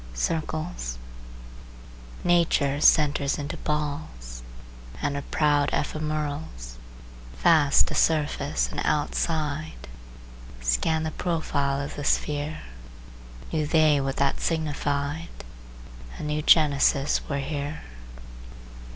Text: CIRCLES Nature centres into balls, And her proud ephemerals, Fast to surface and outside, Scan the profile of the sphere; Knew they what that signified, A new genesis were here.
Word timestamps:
CIRCLES 0.15 0.97
Nature 2.23 2.81
centres 2.81 3.37
into 3.37 3.55
balls, 3.57 4.41
And 4.99 5.15
her 5.15 5.21
proud 5.21 5.69
ephemerals, 5.73 6.77
Fast 7.35 7.85
to 7.89 7.93
surface 7.93 8.67
and 8.71 8.81
outside, 8.83 9.87
Scan 10.59 11.03
the 11.03 11.11
profile 11.11 11.79
of 11.79 11.95
the 11.97 12.03
sphere; 12.03 12.61
Knew 13.53 13.67
they 13.67 14.01
what 14.01 14.15
that 14.15 14.39
signified, 14.41 15.29
A 16.17 16.23
new 16.23 16.41
genesis 16.41 17.21
were 17.29 17.37
here. 17.37 17.83